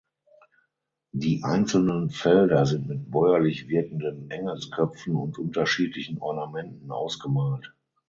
[1.11, 7.75] Die einzelnen Felder sind mit bäuerlich wirkenden Engelsköpfen und unterschiedlichen Ornamenten ausgemalt.